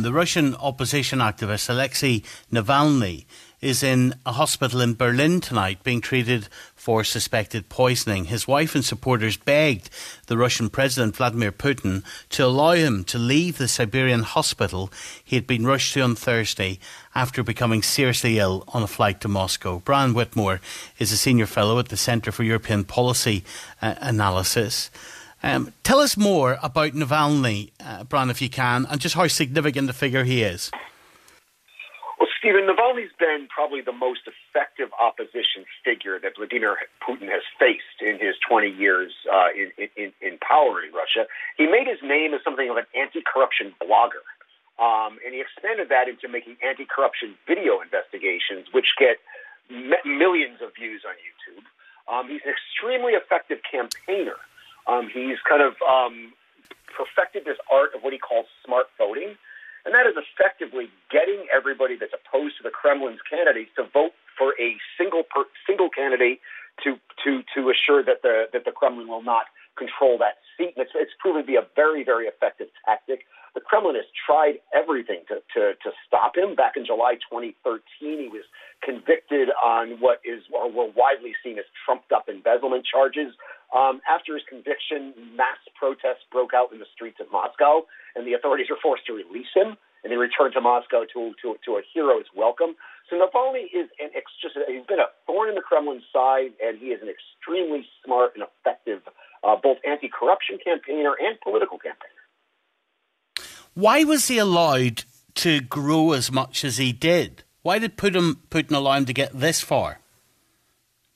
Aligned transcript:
The 0.00 0.12
Russian 0.12 0.54
opposition 0.54 1.18
activist 1.18 1.68
Alexei 1.68 2.22
Navalny 2.50 3.26
is 3.60 3.82
in 3.82 4.14
a 4.24 4.32
hospital 4.32 4.80
in 4.80 4.94
Berlin 4.94 5.38
tonight 5.38 5.84
being 5.84 6.00
treated 6.00 6.48
for 6.74 7.04
suspected 7.04 7.68
poisoning. 7.68 8.24
His 8.24 8.48
wife 8.48 8.74
and 8.74 8.82
supporters 8.82 9.36
begged 9.36 9.90
the 10.28 10.38
Russian 10.38 10.70
President 10.70 11.14
Vladimir 11.14 11.52
Putin 11.52 12.04
to 12.30 12.46
allow 12.46 12.72
him 12.72 13.04
to 13.04 13.18
leave 13.18 13.58
the 13.58 13.68
Siberian 13.68 14.22
hospital 14.22 14.90
he 15.22 15.36
had 15.36 15.46
been 15.46 15.66
rushed 15.66 15.92
to 15.92 16.00
on 16.00 16.14
Thursday 16.14 16.78
after 17.14 17.42
becoming 17.42 17.82
seriously 17.82 18.38
ill 18.38 18.64
on 18.68 18.82
a 18.82 18.88
flight 18.88 19.20
to 19.20 19.28
Moscow. 19.28 19.82
Brian 19.84 20.14
Whitmore 20.14 20.62
is 20.98 21.12
a 21.12 21.18
senior 21.18 21.46
fellow 21.46 21.78
at 21.78 21.88
the 21.88 21.98
Centre 21.98 22.32
for 22.32 22.44
European 22.44 22.84
Policy 22.84 23.44
uh, 23.82 23.94
Analysis. 24.00 24.90
Um, 25.42 25.72
tell 25.82 25.98
us 25.98 26.16
more 26.16 26.58
about 26.62 26.92
Navalny, 26.92 27.72
uh, 27.80 28.04
Brian, 28.04 28.30
if 28.30 28.40
you 28.40 28.48
can, 28.48 28.86
and 28.86 29.00
just 29.00 29.16
how 29.16 29.26
significant 29.26 29.90
a 29.90 29.92
figure 29.92 30.22
he 30.24 30.42
is. 30.42 30.70
Well, 32.18 32.28
Stephen, 32.38 32.70
Navalny's 32.70 33.10
been 33.18 33.48
probably 33.50 33.80
the 33.80 33.92
most 33.92 34.20
effective 34.30 34.90
opposition 35.00 35.66
figure 35.84 36.20
that 36.22 36.38
Vladimir 36.38 36.78
Putin 37.02 37.26
has 37.26 37.42
faced 37.58 37.98
in 38.00 38.22
his 38.22 38.38
20 38.48 38.70
years 38.70 39.10
uh, 39.26 39.50
in, 39.50 39.74
in, 39.96 40.12
in, 40.22 40.38
power 40.38 40.78
in 40.78 40.94
Russia. 40.94 41.26
He 41.58 41.66
made 41.66 41.90
his 41.90 41.98
name 42.02 42.34
as 42.34 42.40
something 42.44 42.70
of 42.70 42.76
an 42.76 42.86
anti 42.94 43.22
corruption 43.26 43.74
blogger. 43.82 44.22
Um, 44.78 45.18
and 45.26 45.34
he 45.34 45.42
expanded 45.42 45.90
that 45.90 46.06
into 46.06 46.30
making 46.30 46.56
anti 46.62 46.86
corruption 46.86 47.34
video 47.50 47.82
investigations, 47.82 48.70
which 48.70 48.94
get 48.94 49.18
millions 50.06 50.62
of 50.62 50.70
views 50.78 51.02
on 51.02 51.18
YouTube. 51.18 51.66
Um, 52.06 52.30
he's 52.30 52.42
an 52.46 52.54
extremely 52.54 53.18
effective 53.18 53.58
campaigner. 53.66 54.38
Um, 54.86 55.08
he's 55.12 55.38
kind 55.48 55.62
of 55.62 55.74
um, 55.82 56.32
perfected 56.96 57.44
this 57.44 57.58
art 57.70 57.94
of 57.94 58.02
what 58.02 58.12
he 58.12 58.18
calls 58.18 58.46
smart 58.64 58.86
voting, 58.98 59.36
and 59.84 59.94
that 59.94 60.06
is 60.06 60.14
effectively 60.16 60.90
getting 61.10 61.46
everybody 61.54 61.96
that's 61.96 62.14
opposed 62.14 62.56
to 62.58 62.62
the 62.62 62.70
Kremlin's 62.70 63.22
candidates 63.28 63.70
to 63.76 63.84
vote 63.84 64.12
for 64.36 64.54
a 64.60 64.76
single 64.98 65.22
per, 65.22 65.44
single 65.66 65.88
candidate 65.88 66.40
to 66.84 66.98
to 67.24 67.42
to 67.54 67.70
assure 67.70 68.02
that 68.02 68.22
the 68.22 68.46
that 68.52 68.64
the 68.64 68.72
Kremlin 68.72 69.08
will 69.08 69.22
not 69.22 69.46
control 69.76 70.18
that 70.18 70.38
seat. 70.56 70.74
And 70.76 70.84
it's, 70.84 70.92
it's 70.94 71.12
proven 71.18 71.42
to 71.42 71.46
be 71.46 71.56
a 71.56 71.66
very 71.76 72.04
very 72.04 72.26
effective 72.26 72.68
tactic. 72.84 73.24
The 73.62 73.70
Kremlin 73.70 73.94
has 73.94 74.10
tried 74.26 74.58
everything 74.74 75.22
to, 75.30 75.38
to, 75.54 75.78
to 75.86 75.90
stop 76.02 76.34
him. 76.34 76.58
Back 76.58 76.74
in 76.74 76.82
July 76.82 77.14
2013, 77.30 77.78
he 78.02 78.26
was 78.26 78.42
convicted 78.82 79.54
on 79.54 80.02
what 80.02 80.18
is 80.26 80.42
or 80.50 80.66
were 80.66 80.90
widely 80.90 81.38
seen 81.46 81.62
as 81.62 81.64
trumped 81.86 82.10
up 82.10 82.26
embezzlement 82.26 82.82
charges. 82.82 83.30
Um, 83.70 84.02
after 84.02 84.34
his 84.34 84.42
conviction, 84.50 85.14
mass 85.38 85.62
protests 85.78 86.26
broke 86.34 86.58
out 86.58 86.74
in 86.74 86.82
the 86.82 86.90
streets 86.90 87.22
of 87.22 87.30
Moscow, 87.30 87.86
and 88.18 88.26
the 88.26 88.34
authorities 88.34 88.66
were 88.66 88.82
forced 88.82 89.06
to 89.06 89.14
release 89.14 89.54
him. 89.54 89.78
And 90.02 90.10
he 90.10 90.18
returned 90.18 90.58
to 90.58 90.60
Moscow 90.60 91.06
to, 91.14 91.30
to, 91.46 91.54
to 91.62 91.70
a 91.78 91.86
hero's 91.86 92.26
welcome. 92.34 92.74
So 93.06 93.14
Navalny 93.14 93.70
is 93.70 93.86
an 94.02 94.10
ex- 94.18 94.34
just 94.42 94.58
he's 94.66 94.82
been 94.90 94.98
a 94.98 95.14
thorn 95.30 95.50
in 95.50 95.54
the 95.54 95.62
Kremlin 95.62 96.02
side, 96.10 96.50
and 96.58 96.82
he 96.82 96.90
is 96.90 96.98
an 96.98 97.06
extremely 97.06 97.86
smart 98.02 98.34
and 98.34 98.42
effective 98.42 99.06
uh, 99.46 99.54
both 99.54 99.78
anti-corruption 99.86 100.58
campaigner 100.58 101.14
and 101.14 101.38
political 101.46 101.78
campaigner. 101.78 102.11
Why 103.74 104.04
was 104.04 104.28
he 104.28 104.38
allowed 104.38 105.04
to 105.36 105.60
grow 105.60 106.12
as 106.12 106.30
much 106.30 106.64
as 106.64 106.76
he 106.76 106.92
did? 106.92 107.42
Why 107.62 107.78
did 107.78 107.96
Putin, 107.96 108.36
Putin 108.50 108.76
allow 108.76 108.92
him 108.92 109.06
to 109.06 109.14
get 109.14 109.32
this 109.32 109.60
far? 109.60 110.00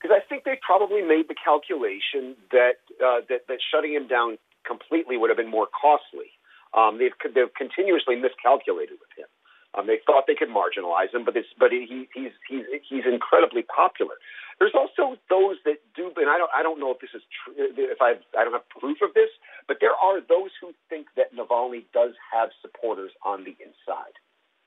Because 0.00 0.16
I 0.16 0.26
think 0.26 0.44
they 0.44 0.58
probably 0.64 1.02
made 1.02 1.28
the 1.28 1.36
calculation 1.36 2.34
that, 2.50 2.80
uh, 2.98 3.20
that 3.28 3.46
that 3.48 3.58
shutting 3.70 3.92
him 3.92 4.08
down 4.08 4.38
completely 4.66 5.16
would 5.16 5.30
have 5.30 5.36
been 5.36 5.50
more 5.50 5.68
costly. 5.68 6.32
Um, 6.72 6.98
they've 6.98 7.12
they've 7.34 7.52
continuously 7.54 8.16
miscalculated 8.16 8.96
with 8.98 9.12
him. 9.16 9.26
Um, 9.74 9.86
they 9.86 9.98
thought 10.04 10.24
they 10.26 10.34
could 10.34 10.48
marginalize 10.48 11.14
him, 11.14 11.24
but 11.24 11.34
but 11.58 11.70
he, 11.70 12.08
he's 12.14 12.32
he's 12.48 12.64
he's 12.88 13.04
incredibly 13.06 13.62
popular. 13.62 14.14
There's 14.58 14.74
also 14.74 15.18
those 15.28 15.49
I 16.30 16.38
don't 16.38 16.50
I 16.54 16.62
don't 16.62 16.80
know 16.80 16.90
if 16.90 17.00
this 17.00 17.10
is 17.14 17.22
true, 17.28 17.54
if 17.58 18.00
I 18.00 18.14
I 18.38 18.44
don't 18.44 18.54
have 18.54 18.68
proof 18.68 18.98
of 19.02 19.14
this, 19.14 19.30
but 19.68 19.78
there 19.80 19.94
are 19.94 20.20
those 20.20 20.50
who 20.60 20.72
think 20.88 21.08
that 21.16 21.34
Navalny 21.34 21.84
does 21.92 22.14
have 22.32 22.50
supporters 22.62 23.10
on 23.24 23.44
the 23.44 23.56
inside 23.58 24.16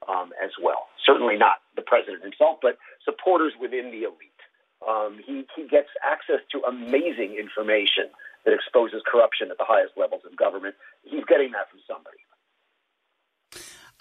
um, 0.07 0.31
as 0.44 0.52
well. 0.62 0.88
Certainly 1.06 1.38
not 1.38 1.63
the 1.75 1.81
president 1.81 2.23
himself, 2.23 2.59
but 2.62 2.78
supporters 3.03 3.53
within 3.59 3.91
the 3.91 4.03
elite. 4.03 4.41
Um, 4.84 5.19
he 5.25 5.47
he 5.56 5.68
gets 5.68 5.90
access 6.03 6.44
to 6.52 6.62
amazing 6.68 7.40
information 7.40 8.12
that 8.46 8.53
exposes 8.53 9.02
corruption 9.09 9.50
at 9.52 9.57
the 9.57 9.66
highest 9.66 9.94
levels 9.96 10.22
of 10.25 10.35
government. 10.35 10.75
He's 11.03 11.23
getting 11.25 11.52
that 11.52 11.72
from 11.72 11.79
somebody. 11.88 12.19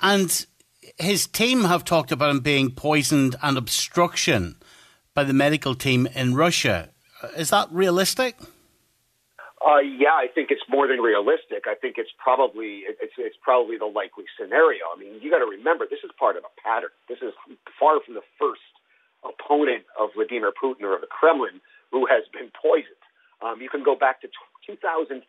And 0.01 0.47
his 0.99 1.27
team 1.27 1.65
have 1.65 1.85
talked 1.85 2.11
about 2.11 2.31
him 2.31 2.41
being 2.41 2.73
poisoned 2.73 3.37
and 3.43 3.57
obstruction 3.57 4.57
by 5.15 5.25
the 5.25 5.33
medical 5.33 5.75
team 5.75 6.09
in 6.15 6.35
Russia. 6.35 6.92
Is 7.37 7.51
that 7.51 7.69
realistic? 7.71 8.37
Uh, 9.63 9.79
yeah, 9.79 10.19
I 10.19 10.27
think 10.27 10.51
it's 10.51 10.67
more 10.69 10.89
than 10.89 10.99
realistic. 10.99 11.71
I 11.71 11.75
think 11.79 11.95
it's 11.97 12.11
probably 12.19 12.83
it's 12.83 13.15
it's 13.17 13.39
probably 13.41 13.79
the 13.79 13.87
likely 13.87 14.25
scenario. 14.35 14.91
I 14.91 14.99
mean, 14.99 15.23
you 15.23 15.31
got 15.31 15.39
to 15.39 15.47
remember 15.47 15.87
this 15.89 16.03
is 16.03 16.11
part 16.19 16.37
of 16.37 16.43
a 16.43 16.53
pattern. 16.59 16.91
This 17.09 17.23
is 17.23 17.31
far 17.79 18.03
from 18.03 18.15
the 18.15 18.27
first 18.39 18.67
opponent 19.23 19.87
of 19.95 20.11
Vladimir 20.19 20.51
Putin 20.51 20.83
or 20.83 20.99
of 20.99 21.01
the 21.01 21.07
Kremlin 21.07 21.63
who 21.93 22.07
has 22.11 22.25
been 22.33 22.51
poisoned. 22.51 22.99
Um, 23.39 23.61
you 23.61 23.69
can 23.69 23.85
go 23.85 23.95
back 23.95 24.21
to 24.23 24.27
t- 24.27 24.75
2003 24.75 25.23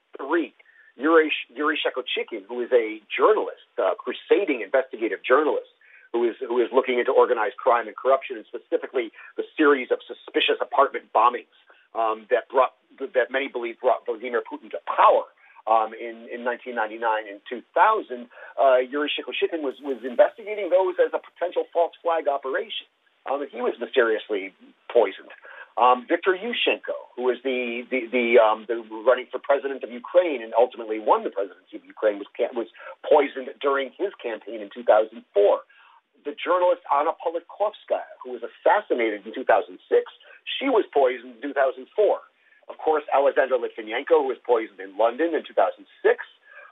Yuri, 0.95 1.31
Yuri 1.53 1.77
Shchekochikhin, 1.77 2.45
who 2.47 2.61
is 2.61 2.71
a 2.71 3.01
journalist, 3.09 3.65
a 3.77 3.93
crusading 3.97 4.61
investigative 4.61 5.19
journalist, 5.21 5.69
who 6.13 6.25
is 6.29 6.35
who 6.41 6.61
is 6.61 6.69
looking 6.73 6.97
into 6.97 7.11
organized 7.11 7.57
crime 7.57 7.85
and 7.85 7.97
corruption, 7.97 8.37
and 8.37 8.45
specifically 8.49 9.11
the 9.37 9.43
series 9.57 9.89
of 9.91 9.99
suspicious 10.05 10.57
apartment 10.61 11.05
bombings 11.13 11.53
um, 11.95 12.27
that 12.29 12.49
brought 12.49 12.73
that 12.99 13.31
many 13.31 13.47
believe 13.47 13.79
brought 13.81 14.05
Vladimir 14.05 14.41
Putin 14.41 14.69
to 14.71 14.79
power. 14.85 15.25
Um, 15.63 15.95
in, 15.95 16.27
in 16.27 16.43
1999 16.43 16.99
and 17.31 17.39
2000, 17.47 18.27
uh, 18.59 18.83
Yuri 18.83 19.07
Shchekochikhin 19.07 19.63
was, 19.63 19.79
was 19.79 20.03
investigating 20.03 20.67
those 20.67 20.99
as 20.99 21.15
a 21.15 21.23
potential 21.23 21.63
false 21.71 21.95
flag 22.03 22.27
operation. 22.27 22.83
Um, 23.23 23.39
he 23.47 23.63
was 23.63 23.71
mysteriously 23.79 24.51
poisoned. 24.91 25.31
Um, 25.73 26.05
Viktor 26.05 26.37
Yushchenko, 26.37 27.15
who 27.15 27.23
was 27.25 27.41
the 27.41 27.81
the, 27.89 28.05
the, 28.11 28.37
um, 28.37 28.69
the 28.69 28.85
running 29.07 29.25
for 29.31 29.39
president 29.41 29.81
of 29.81 29.89
Ukraine 29.89 30.43
and 30.43 30.53
ultimately 30.53 30.99
won 30.99 31.23
the 31.23 31.33
presidency 31.33 31.81
of 31.81 31.85
Ukraine, 31.85 32.19
was 32.19 32.29
was 32.53 32.69
poisoned 33.01 33.49
during 33.57 33.89
his 33.97 34.13
campaign 34.21 34.61
in 34.61 34.69
2004. 34.69 35.17
The 36.27 36.35
journalist 36.37 36.85
Anna 36.93 37.17
Politkovskaya, 37.17 38.05
who 38.21 38.37
was 38.37 38.45
assassinated 38.45 39.25
in 39.25 39.33
2006, 39.33 39.81
she 40.59 40.69
was 40.69 40.85
poisoned 40.93 41.41
in 41.43 41.53
2004. 41.53 41.87
Of 42.69 42.77
course, 42.77 43.03
Alexander 43.13 43.55
Litvinenko, 43.59 44.23
who 44.23 44.31
was 44.31 44.39
poisoned 44.45 44.79
in 44.79 44.97
London 44.97 45.35
in 45.35 45.43
2006. 45.43 45.85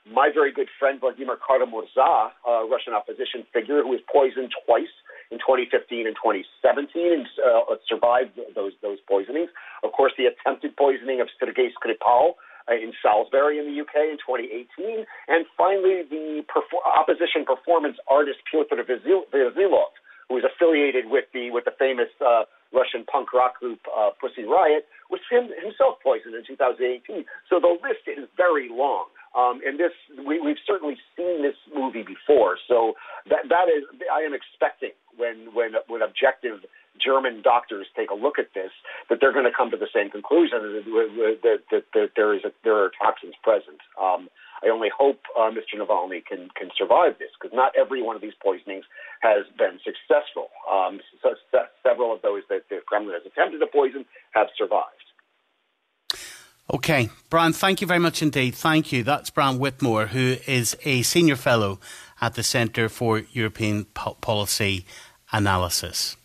My 0.10 0.32
very 0.34 0.52
good 0.52 0.70
friend 0.80 1.00
Vladimir 1.00 1.38
Kara-Murza, 1.38 2.32
a 2.48 2.66
Russian 2.66 2.94
opposition 2.94 3.46
figure 3.54 3.84
who 3.84 3.94
was 3.94 4.02
poisoned 4.10 4.50
twice 4.66 4.90
in 5.30 5.38
2015 5.38 6.08
and 6.08 6.16
2017 6.18 6.90
and 7.14 7.26
uh, 7.38 7.78
survived 7.88 8.34
those 8.56 8.74
those 8.82 8.98
poisonings. 9.08 9.50
Of 9.84 9.94
course, 9.94 10.12
the 10.18 10.26
attempted 10.26 10.76
poisoning 10.76 11.22
of 11.22 11.30
Sergei 11.40 11.70
Skripal 11.78 12.34
uh, 12.68 12.74
in 12.74 12.94
Salisbury 13.02 13.60
in 13.62 13.70
the 13.70 13.78
UK 13.78 14.10
in 14.10 14.18
2018, 14.18 15.06
and 15.30 15.46
finally 15.58 16.02
the 16.10 16.44
perfor- 16.50 16.82
opposition 16.84 17.46
performance 17.46 17.98
artist 18.10 18.40
Pyotr 18.50 18.82
Verzilov, 18.82 19.94
who 20.30 20.38
is 20.38 20.44
affiliated 20.44 21.14
with 21.14 21.26
the 21.34 21.52
with 21.52 21.66
the 21.66 21.76
famous 21.78 22.10
uh, 22.26 22.44
Russian 22.74 23.04
punk 23.06 23.34
rock 23.34 23.60
group 23.60 23.80
uh, 23.92 24.12
Pussy 24.20 24.44
Riot, 24.44 24.88
was 25.10 25.20
him, 25.30 25.52
himself 25.62 26.00
poisoned 26.02 26.36
in 26.36 26.44
2018. 26.48 27.26
So 27.50 27.60
the 27.60 27.76
list 27.84 28.08
is 28.08 28.28
very 28.38 28.70
long. 28.72 29.06
Um, 29.36 29.62
and 29.66 29.80
this, 29.80 29.96
we, 30.28 30.40
we've 30.40 30.60
certainly 30.68 30.98
seen 31.16 31.42
this 31.44 31.56
movie 31.74 32.04
before. 32.04 32.58
So 32.68 32.94
that 33.30 33.48
that 33.48 33.72
is, 33.72 33.84
I 34.12 34.22
am 34.28 34.34
expecting 34.34 34.92
when 35.16 35.54
when 35.54 35.80
when 35.88 36.02
objective 36.02 36.64
German 37.04 37.42
doctors 37.42 37.88
take 37.96 38.12
a 38.12 38.16
look 38.16 38.38
at 38.38 38.54
this, 38.54 38.72
that 39.10 39.20
they're 39.20 39.34
going 39.34 39.46
to 39.46 39.56
come 39.56 39.72
to 39.72 39.78
the 39.78 39.90
same 39.94 40.10
conclusion 40.10 40.60
that, 40.62 41.40
that, 41.44 41.60
that, 41.72 41.84
that 41.94 42.10
there 42.16 42.34
is 42.36 42.44
a, 42.46 42.52
there 42.64 42.78
are 42.78 42.92
toxins 43.02 43.36
present. 43.44 43.82
Um, 44.00 44.30
I 44.64 44.70
only 44.70 44.90
hope 44.96 45.22
uh, 45.38 45.50
Mr. 45.50 45.82
Navalny 45.82 46.24
can 46.24 46.50
can 46.56 46.70
survive 46.78 47.18
this 47.18 47.30
because 47.34 47.56
not 47.56 47.74
every 47.76 48.02
one 48.02 48.16
of 48.16 48.22
these 48.22 48.38
poisonings 48.42 48.86
has 49.22 49.46
been 49.58 49.80
successful. 49.84 50.50
Um, 50.72 51.00
so, 51.24 51.34
so 51.52 51.60
several 51.82 52.14
of 52.14 52.22
those 52.22 52.44
that 52.50 52.70
the 52.70 52.80
Kremlin 52.86 53.16
has 53.16 53.26
attempted 53.26 53.60
to 53.60 53.68
poison 53.68 54.06
have 54.32 54.48
survived. 54.58 55.02
Okay, 56.74 57.10
Brian, 57.30 57.52
thank 57.52 57.82
you 57.82 57.88
very 57.88 58.00
much 58.00 58.22
indeed. 58.22 58.56
Thank 58.56 58.94
you. 58.94 59.04
That's 59.04 59.30
Brian 59.30 59.60
Whitmore, 59.60 60.08
who 60.08 60.38
is 60.48 60.78
a 60.86 61.02
senior 61.02 61.36
fellow 61.36 61.80
at 62.22 62.36
the 62.36 62.44
Centre 62.44 62.88
for 62.88 63.24
European 63.34 63.86
Policy 63.86 64.86
Analysis. 65.34 66.16